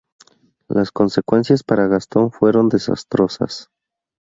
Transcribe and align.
Las 0.67 0.91
consecuencias 0.91 1.61
para 1.63 1.85
Gastón 1.85 2.31
fueron 2.31 2.69
desastrosas. 2.69 3.69